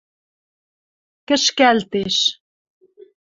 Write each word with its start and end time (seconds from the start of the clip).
кӹшкӓлтеш 1.27 2.15